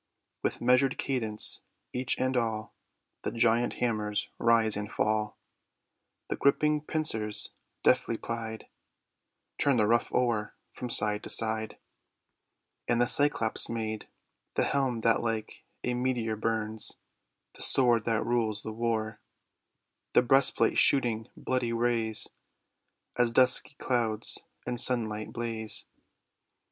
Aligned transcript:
With 0.41 0.61
measured 0.61 0.97
cadence 0.97 1.61
each 1.93 2.17
and 2.17 2.35
all 2.35 2.73
The 3.21 3.31
giant 3.31 3.75
hammers 3.75 4.31
rise 4.39 4.75
and 4.75 4.91
fall. 4.91 5.37
The 6.29 6.35
griping 6.35 6.81
pincers, 6.87 7.51
deftly 7.83 8.17
plied, 8.17 8.65
Turn 9.59 9.77
tlie 9.77 9.87
rough 9.87 10.11
ore 10.11 10.55
from 10.73 10.89
side 10.89 11.21
to 11.21 11.29
side* 11.29 11.77
And 12.87 12.99
the 12.99 13.05
Cyclops 13.05 13.69
made:— 13.69 14.07
The 14.55 14.63
helm 14.63 15.01
that 15.01 15.21
like 15.21 15.65
a 15.83 15.93
meteor 15.93 16.35
burns, 16.35 16.97
The 17.53 17.61
sword 17.61 18.03
that 18.05 18.25
rules 18.25 18.63
the 18.63 18.73
war, 18.73 19.19
The 20.13 20.23
breastplate 20.23 20.79
shooting 20.79 21.29
bloody 21.37 21.73
rays9 21.73 22.27
As 23.19 23.29
dusky 23.33 23.75
clouds 23.77 24.39
in 24.65 24.79
sunlight 24.79 25.31
blaze. 25.31 25.85